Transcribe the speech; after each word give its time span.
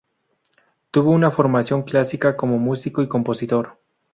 Tuvo 0.89 1.11
una 1.11 1.29
formación 1.29 1.83
clásica 1.83 2.35
como 2.35 2.57
músico 2.57 3.03
y 3.03 3.07
compositor. 3.07 3.77